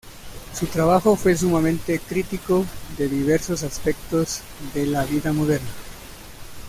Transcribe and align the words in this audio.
Su 0.51 0.65
trabajo 0.65 1.15
fue 1.15 1.35
sumamente 1.37 1.99
crítico 1.99 2.65
de 2.97 3.07
diversos 3.07 3.61
aspectos 3.61 4.41
de 4.73 4.87
la 4.87 5.03
vida 5.05 5.31
moderna. 5.31 5.69